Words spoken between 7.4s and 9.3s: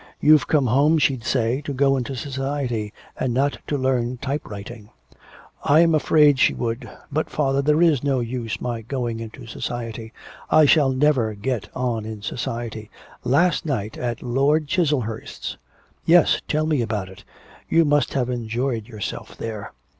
there is no use my going